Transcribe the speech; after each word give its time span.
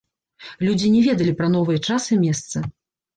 Людзі 0.67 0.87
не 0.93 1.03
ведалі 1.07 1.33
пра 1.41 1.49
новыя 1.57 1.79
час 1.91 2.09
і 2.17 2.17
месца. 2.25 2.57